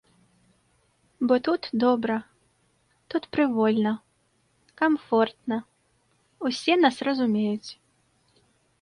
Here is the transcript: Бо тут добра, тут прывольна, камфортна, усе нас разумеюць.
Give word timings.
Бо 1.27 1.33
тут 1.47 1.67
добра, 1.83 2.15
тут 3.09 3.29
прывольна, 3.37 3.93
камфортна, 4.83 5.63
усе 6.51 6.73
нас 6.85 6.95
разумеюць. 7.11 7.71